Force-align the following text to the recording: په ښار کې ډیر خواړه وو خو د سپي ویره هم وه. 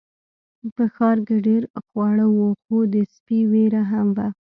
په 0.75 0.83
ښار 0.95 1.17
کې 1.27 1.37
ډیر 1.47 1.63
خواړه 1.85 2.25
وو 2.35 2.49
خو 2.63 2.77
د 2.93 2.95
سپي 3.13 3.39
ویره 3.51 3.83
هم 3.91 4.07
وه. 4.17 4.27